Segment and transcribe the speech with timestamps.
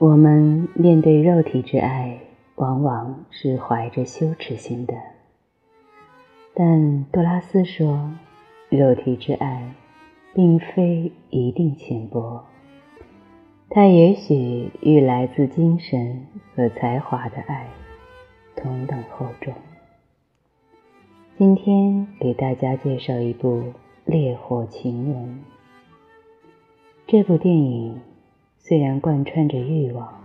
[0.00, 2.20] 我们面对肉体之爱，
[2.54, 4.94] 往往是怀着羞耻心的。
[6.54, 8.10] 但杜拉斯说，
[8.70, 9.74] 肉体之爱
[10.32, 12.42] 并非一定浅薄，
[13.68, 17.68] 它也许与来自精神和才华的爱
[18.56, 19.52] 同等厚重。
[21.36, 23.58] 今天给大家介绍一部
[24.06, 25.24] 《烈火情人》。
[27.06, 28.00] 这部电影
[28.62, 30.22] 虽然贯穿着欲望，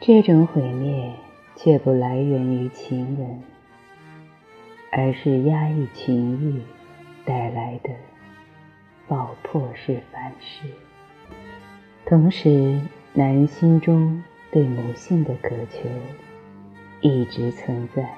[0.00, 1.10] 这种毁灭
[1.56, 3.40] 却不来源于情人，
[4.90, 6.60] 而是压抑情欲
[7.24, 7.90] 带来的
[9.06, 10.66] 爆破式反噬。
[12.04, 12.80] 同时，
[13.14, 15.88] 男人心中对母性的渴求
[17.00, 18.10] 一直存在，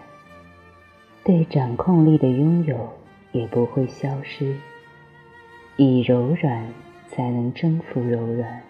[1.22, 2.92] 对掌控力的拥有
[3.30, 4.56] 也不会消失，
[5.76, 6.66] 以柔软。
[7.08, 8.60] 才能征服柔软，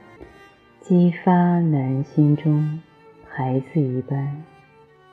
[0.89, 2.81] 激发男人心中
[3.29, 4.45] 孩子一般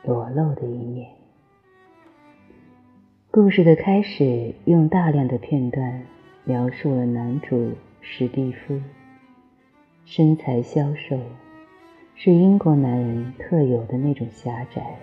[0.03, 1.09] 裸露的一面。
[3.31, 6.03] 故事的开始用大量的片段
[6.43, 8.79] 描述了男主史蒂夫，
[10.05, 11.19] 身材消瘦，
[12.13, 14.99] 是英国男人特有的那种狭窄，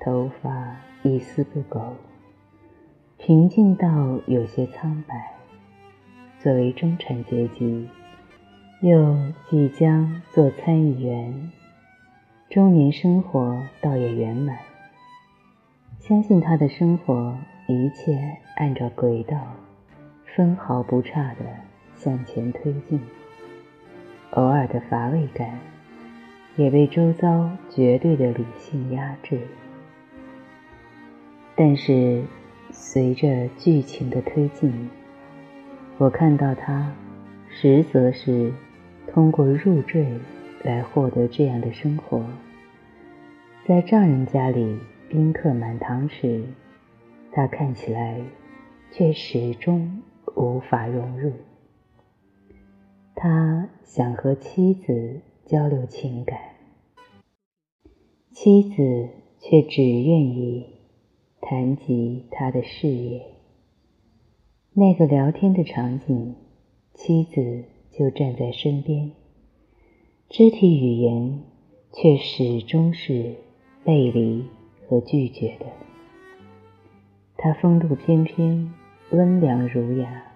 [0.00, 1.92] 头发一丝不苟，
[3.18, 5.34] 平静到有些苍白。
[6.38, 7.86] 作为中产阶级，
[8.84, 9.16] 又
[9.48, 11.50] 即将做参议员，
[12.50, 14.58] 中年生活倒也圆满。
[15.98, 17.34] 相信他的生活
[17.66, 19.38] 一切按照轨道，
[20.26, 21.46] 分毫不差的
[21.94, 23.00] 向前推进。
[24.32, 25.58] 偶尔的乏味感，
[26.56, 29.40] 也被周遭绝对的理性压制。
[31.56, 32.22] 但是，
[32.70, 34.90] 随着剧情的推进，
[35.96, 36.92] 我看到他，
[37.48, 38.52] 实则是
[39.14, 40.04] 通过入赘
[40.64, 42.26] 来获得这样的生活。
[43.64, 44.76] 在丈人家里
[45.08, 46.42] 宾客满堂时，
[47.30, 48.20] 他看起来
[48.90, 50.02] 却始终
[50.34, 51.32] 无法融入。
[53.14, 56.36] 他想和妻子交流情感，
[58.32, 60.66] 妻子却只愿意
[61.40, 63.22] 谈及他的事业。
[64.72, 66.34] 那个聊天的场景，
[66.94, 67.64] 妻子
[67.96, 69.12] 就站在身边，
[70.28, 71.42] 肢体语言
[71.92, 73.36] 却始终是
[73.84, 74.44] 背离
[74.88, 75.66] 和拒绝的。
[77.36, 78.74] 他风度翩翩，
[79.10, 80.32] 温良儒雅，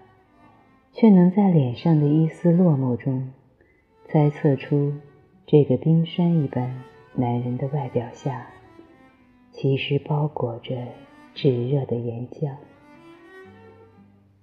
[0.93, 3.33] 却能在脸上的一丝落寞中，
[4.05, 4.93] 猜测出
[5.45, 6.83] 这个冰山一般
[7.15, 8.47] 男人的外表下，
[9.51, 10.77] 其实包裹着
[11.35, 12.53] 炙热的岩浆。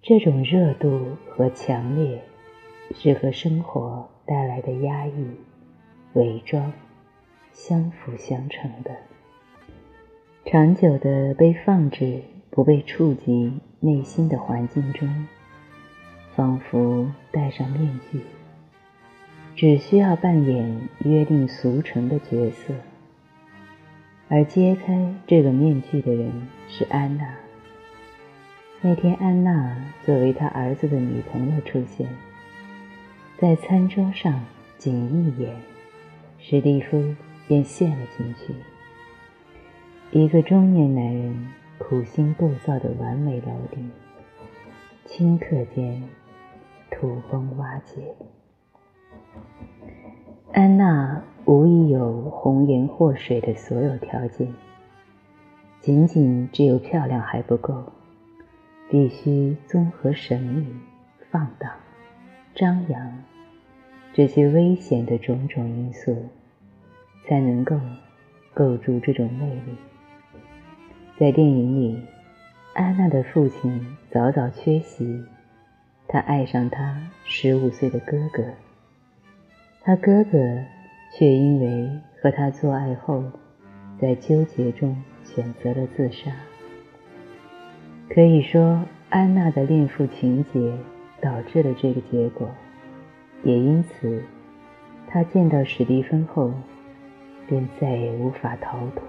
[0.01, 2.21] 这种热度和强烈，
[2.97, 5.27] 是和生活带来的压抑、
[6.13, 6.73] 伪装
[7.51, 8.91] 相辅相成的。
[10.45, 15.27] 长久的被放置、不被触及内心的环境中，
[16.35, 18.21] 仿佛戴上面具，
[19.55, 22.73] 只需要扮演约定俗成的角色。
[24.27, 27.35] 而揭开这个面具的人是安娜。
[28.81, 32.07] 那天，安娜作为他儿子的女朋友出现
[33.37, 34.45] 在餐桌上，
[34.77, 35.53] 仅一眼，
[36.39, 37.13] 史蒂夫
[37.47, 38.55] 便陷了进去。
[40.11, 43.91] 一个中年男人苦心构造的完美楼顶，
[45.05, 46.01] 顷刻间
[46.89, 48.15] 土崩瓦解。
[50.53, 54.53] 安娜无疑有红颜祸水的所有条件，
[55.81, 57.91] 仅仅只有漂亮还不够。
[58.87, 60.67] 必须综合神秘、
[61.31, 61.71] 放荡、
[62.55, 63.23] 张扬
[64.13, 66.29] 这些危险的种种因素，
[67.27, 67.77] 才能够
[68.53, 69.75] 构筑这种魅力。
[71.19, 71.99] 在电影里，
[72.73, 75.21] 安娜的父亲早早缺席，
[76.07, 78.45] 他爱上他十五岁的哥哥，
[79.81, 80.39] 他哥哥
[81.17, 81.89] 却因为
[82.21, 83.21] 和他做爱后，
[83.99, 84.95] 在纠结中
[85.25, 86.31] 选择了自杀。
[88.07, 90.73] 可以说，安娜的恋父情节
[91.25, 92.47] 导致了这个结果，
[93.43, 94.21] 也因此，
[95.07, 96.53] 她见到史蒂芬后，
[97.47, 99.01] 便再也无法逃脱。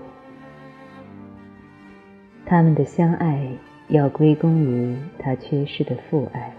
[2.46, 3.46] 他们的相爱
[3.88, 6.54] 要归功于他缺失的父爱，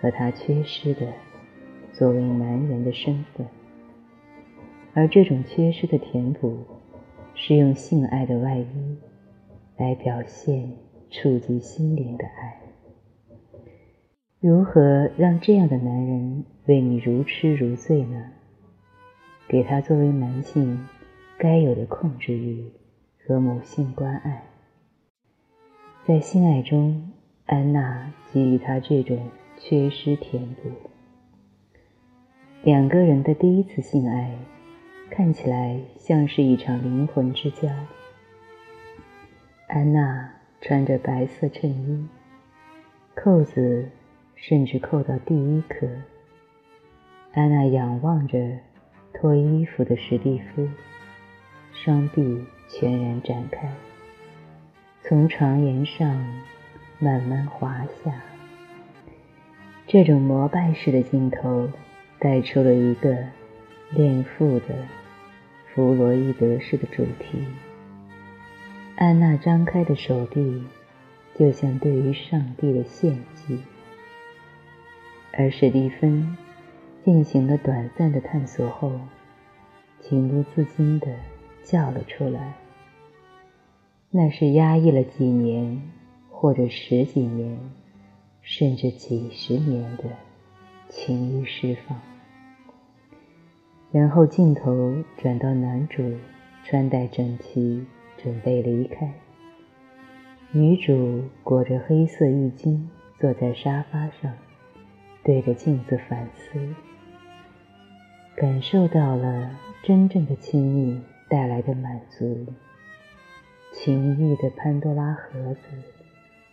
[0.00, 1.06] 和他缺失的
[1.92, 3.46] 作为男人的身份，
[4.92, 6.66] 而这种缺失的填补，
[7.36, 8.96] 是用性爱的外衣
[9.76, 10.72] 来表现。
[11.10, 12.60] 触及心灵的爱，
[14.40, 18.30] 如何让这样的男人为你如痴如醉呢？
[19.48, 20.86] 给他作为男性
[21.36, 22.70] 该有的控制欲
[23.26, 24.44] 和母性关爱。
[26.06, 27.10] 在性爱中，
[27.46, 30.70] 安娜给予他这种缺失填补。
[32.62, 34.38] 两个人的第一次性爱，
[35.10, 37.68] 看起来像是一场灵魂之交。
[39.66, 42.06] 安娜穿着白色衬衣，
[43.16, 43.90] 扣子
[44.40, 45.86] 甚至扣到第一颗。
[47.32, 48.38] 安娜仰望着
[49.12, 50.68] 脱衣服的史蒂夫，
[51.72, 53.70] 双臂全然展开，
[55.02, 56.08] 从床沿上
[56.98, 58.12] 慢慢滑下。
[59.86, 61.70] 这种膜拜式的镜头
[62.18, 63.16] 带出了一个
[63.90, 64.74] 恋父的
[65.72, 67.44] 弗洛伊德式的主题。
[68.96, 70.64] 安娜张开的手臂，
[71.34, 73.60] 就像对于上帝的献祭，
[75.32, 76.36] 而史蒂芬。
[77.04, 78.92] 进行了短暂的探索后，
[80.02, 81.06] 情不自禁地
[81.62, 82.52] 叫了出来。
[84.10, 85.80] 那是压抑了几年，
[86.28, 87.58] 或者十几年，
[88.42, 90.04] 甚至几十年的
[90.90, 91.98] 情欲释放。
[93.90, 96.14] 然后镜头转到男主
[96.64, 97.86] 穿戴整齐，
[98.18, 99.10] 准备离开。
[100.52, 102.82] 女主裹着黑色浴巾
[103.18, 104.34] 坐在沙发上，
[105.24, 106.74] 对着镜子反思。
[108.36, 109.50] 感受到了
[109.82, 112.46] 真正的亲密带来的满足，
[113.72, 115.60] 情欲的潘多拉盒子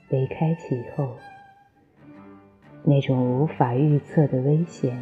[0.09, 1.15] 被开启后，
[2.83, 4.97] 那种无法预测的危险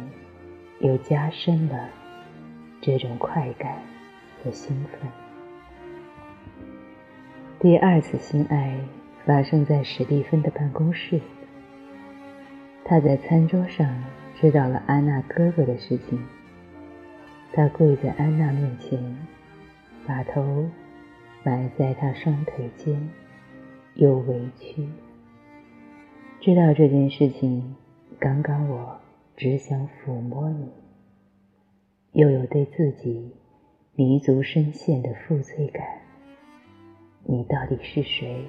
[0.80, 1.88] 又加深了
[2.82, 3.78] 这种快感
[4.42, 5.10] 和兴奋。
[7.60, 8.78] 第二次性爱
[9.24, 11.18] 发生在史蒂芬的办公室，
[12.84, 14.04] 他在餐桌上
[14.34, 16.22] 知道了安娜哥哥的事情。
[17.52, 19.16] 他跪在安娜面前，
[20.06, 20.68] 把头
[21.44, 23.08] 埋在她双腿间，
[23.94, 24.88] 又委屈。
[26.40, 27.74] 知道这件事情，
[28.18, 29.00] 刚刚我
[29.36, 30.68] 只想抚摸你，
[32.12, 33.34] 又有对自己
[33.94, 35.86] 弥足深陷的负罪感。
[37.22, 38.44] 你到底是谁，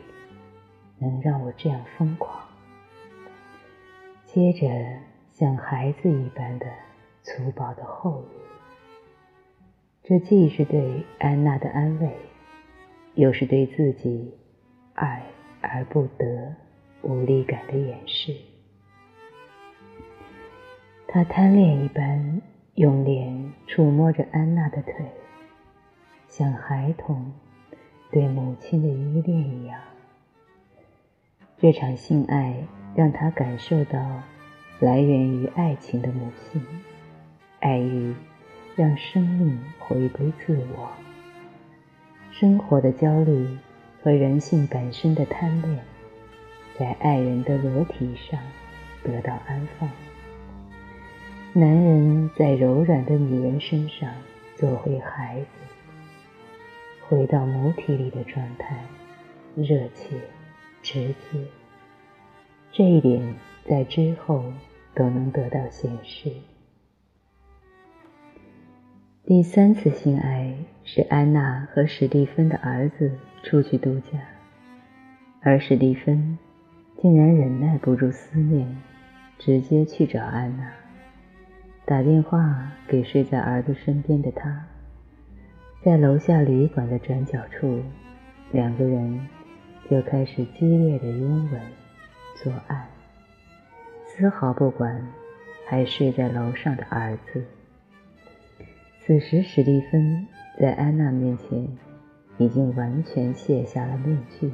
[1.00, 2.45] 能让我这样疯狂？
[4.36, 4.68] 接着，
[5.32, 6.66] 像孩子一般的
[7.24, 8.26] 粗暴的后语。
[10.04, 12.14] 这既是对安娜的安慰，
[13.14, 14.34] 又是对自己
[14.94, 15.24] 爱
[15.62, 16.54] 而不得
[17.02, 18.36] 无力感的掩饰。
[21.08, 22.42] 他贪恋一般
[22.74, 24.94] 用脸触摸着安娜的腿，
[26.28, 27.32] 像孩童
[28.12, 29.80] 对母亲的依恋一样。
[31.58, 34.24] 这场性爱让他感受到
[34.80, 36.66] 来源于爱情的母性，
[37.60, 38.16] 爱欲。
[38.78, 40.90] 让生命回归自我，
[42.30, 43.58] 生活的焦虑
[44.04, 45.80] 和人性本身的贪恋，
[46.78, 48.38] 在爱人的裸体上
[49.02, 49.90] 得到安放。
[51.54, 54.14] 男人在柔软的女人身上
[54.58, 55.48] 做回孩子，
[57.08, 58.76] 回到母体里的状态，
[59.56, 60.18] 热切、
[60.84, 61.40] 直接。
[62.78, 64.44] 这一点在之后
[64.94, 66.30] 都能得到显示。
[69.24, 70.54] 第三次性爱
[70.84, 74.20] 是安娜和史蒂芬的儿子出去度假，
[75.40, 76.38] 而史蒂芬
[76.98, 78.68] 竟然忍耐不住思念，
[79.40, 80.70] 直接去找安娜，
[81.86, 84.66] 打电话给睡在儿子身边的他，
[85.82, 87.82] 在楼下旅馆的转角处，
[88.52, 89.26] 两个人
[89.90, 91.62] 就开始激烈的拥吻、
[92.36, 92.88] 做爱，
[94.06, 95.08] 丝毫不管
[95.66, 97.44] 还睡在楼上的儿子。
[99.00, 100.28] 此时，史蒂芬
[100.60, 101.68] 在安娜面前
[102.38, 104.52] 已经完全卸下了面具。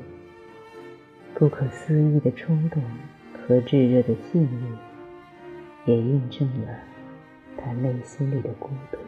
[1.33, 2.83] 不可思议的冲动
[3.33, 6.77] 和炙热的性欲，也印证了
[7.57, 8.99] 他内心里的孤独。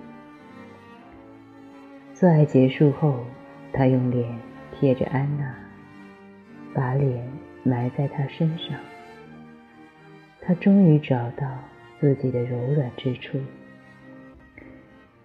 [2.15, 3.23] 做爱结束后，
[3.71, 4.35] 他用脸
[4.71, 5.55] 贴着安娜，
[6.73, 7.27] 把脸
[7.63, 8.79] 埋在他身上。
[10.41, 11.59] 他终于找到
[11.99, 13.39] 自己的柔软之处。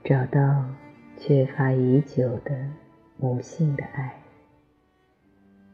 [0.05, 0.65] 找到
[1.17, 2.57] 缺乏已久的
[3.17, 4.15] 母性的爱，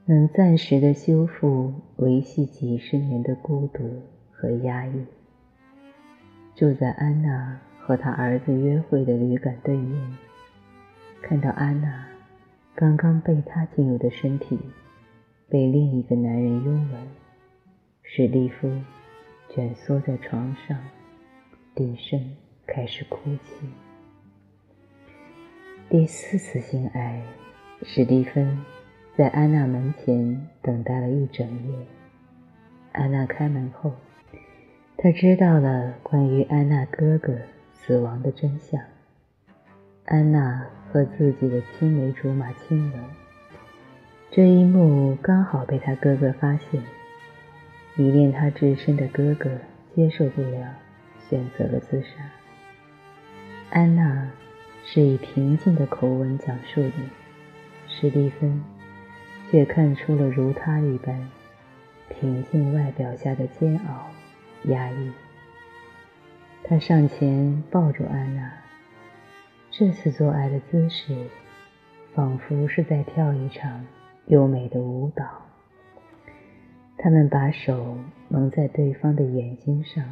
[0.07, 4.03] 能暂时的修复维系几十年的孤独
[4.33, 5.07] 和压抑。
[6.57, 10.17] 住在安娜和她儿子约会的旅馆对面，
[11.21, 12.07] 看到安娜
[12.75, 14.59] 刚刚被他进入的身体
[15.49, 17.09] 被另一个男人拥吻，
[18.03, 18.71] 史蒂夫
[19.51, 20.79] 蜷缩在床上，
[21.75, 22.37] 低声
[22.67, 23.67] 开始哭泣。
[25.91, 27.23] 第四次性爱，
[27.83, 28.65] 史蒂芬
[29.17, 31.87] 在安娜门前等待了一整夜。
[32.93, 33.93] 安娜开门后，
[34.97, 37.37] 他知道了关于安娜哥哥
[37.75, 38.81] 死亡的真相。
[40.07, 43.01] 安娜和自己的青梅竹马亲吻，
[44.37, 46.83] 这一幕刚好被他哥哥发现。
[47.95, 49.49] 迷恋他至深的哥哥
[49.95, 50.75] 接受不了，
[51.29, 52.09] 选择了自杀。
[53.71, 54.29] 安娜
[54.85, 56.95] 是以平静的口吻讲述的，
[57.87, 58.61] 史蒂芬
[59.53, 61.31] 却看出了如他一般
[62.09, 64.11] 平静外表下的煎熬、
[64.65, 65.13] 压抑。
[66.65, 68.53] 他上前抱住安娜，
[69.71, 71.15] 这次做爱的姿势
[72.13, 73.87] 仿佛是在跳一场
[74.27, 75.25] 优美的舞蹈。
[76.97, 80.03] 他们把手蒙在对方的眼睛上，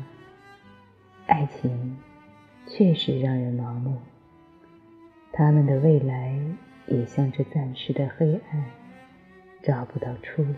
[1.26, 1.96] 爱情
[2.66, 3.96] 确实让人盲目。
[5.32, 6.38] 他们的未来
[6.86, 8.64] 也像这暂时的黑暗，
[9.62, 10.54] 找不到出路。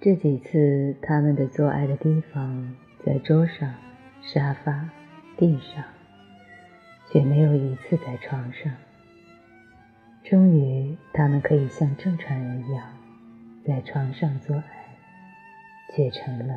[0.00, 2.74] 这几次他们的做爱的地方
[3.06, 3.72] 在桌上、
[4.20, 4.90] 沙发、
[5.36, 5.84] 地上，
[7.10, 8.72] 却没有一次在床上。
[10.24, 12.82] 终于，他们可以像正常人一样。
[13.62, 14.96] 在床上做爱，
[15.90, 16.54] 却成了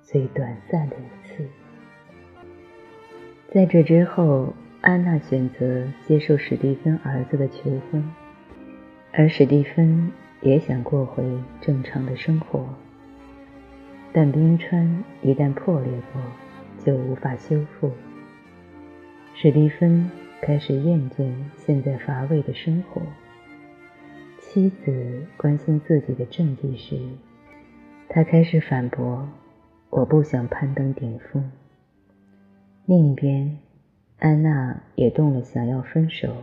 [0.00, 1.44] 最短暂的一次。
[3.52, 8.08] 在这之后，安娜选择接受史蒂芬儿子的求婚，
[9.12, 11.24] 而史蒂芬也想过回
[11.60, 12.64] 正常的生活。
[14.12, 16.22] 但冰川一旦破裂过，
[16.84, 17.90] 就无法修复。
[19.34, 20.08] 史蒂芬
[20.42, 23.02] 开始厌倦现在乏味的生活。
[24.40, 26.98] 妻子关心自己的政绩时，
[28.08, 29.28] 他开始反驳
[29.90, 31.52] ：“我不想攀登顶峰。”
[32.86, 33.58] 另一边，
[34.18, 36.34] 安娜也动了想要分手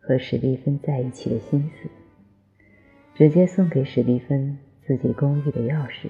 [0.00, 1.90] 和史蒂芬在一起的心思，
[3.14, 4.56] 直接送给史蒂芬
[4.86, 6.08] 自己公寓的钥匙，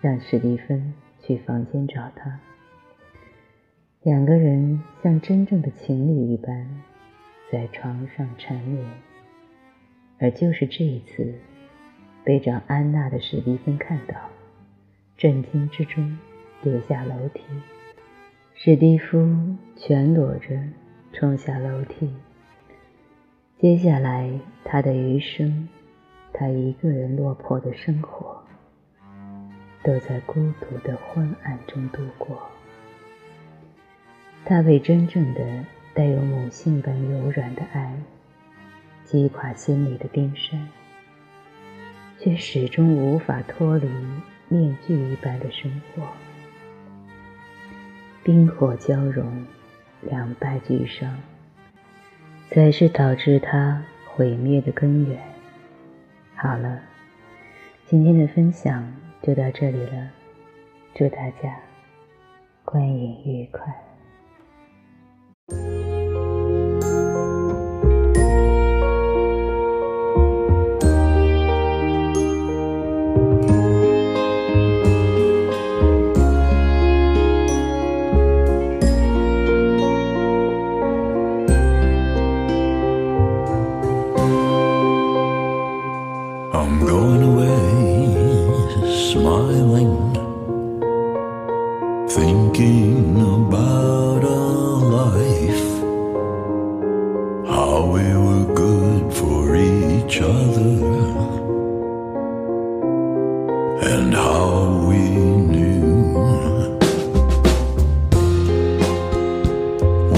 [0.00, 2.40] 让史蒂芬去房间找他。
[4.02, 6.66] 两个人像真正的情侣一般，
[7.52, 8.82] 在床上缠绵。
[10.18, 11.34] 而就是这一次，
[12.24, 14.14] 被长安娜的史蒂芬看到，
[15.18, 16.16] 震惊之中
[16.62, 17.42] 跌下楼梯。
[18.54, 19.18] 史蒂夫
[19.76, 20.58] 全裸着
[21.12, 22.10] 冲下楼梯。
[23.58, 24.30] 接下来
[24.64, 25.68] 他的余生，
[26.32, 28.42] 他一个人落魄的生活，
[29.82, 32.50] 都在孤独的昏暗中度过。
[34.44, 35.40] 他被真正的
[35.94, 37.94] 带有母性般柔软的爱。
[39.04, 40.68] 击垮心里的冰山，
[42.16, 43.88] 却始终无法脱离
[44.46, 46.06] 面具一般的生活。
[48.22, 49.44] 冰火交融，
[50.00, 51.12] 两败俱伤，
[52.50, 55.18] 才是导致他毁灭的根源。
[56.36, 56.80] 好了，
[57.86, 60.08] 今天的分享就到这里了，
[60.94, 61.58] 祝大家
[62.64, 63.89] 观影愉快。
[65.50, 65.79] Thank you.
[103.82, 106.14] and how we knew.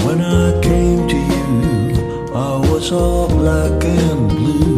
[0.05, 4.72] When I came to you, I was all black and blue.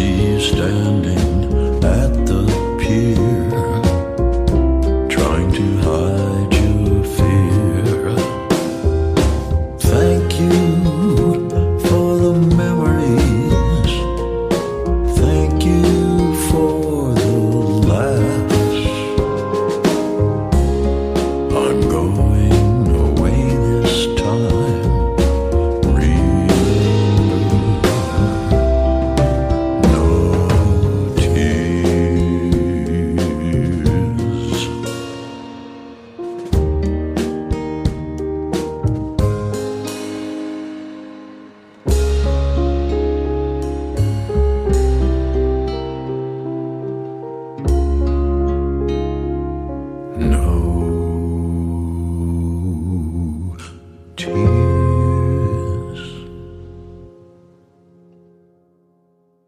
[0.00, 1.49] He's standing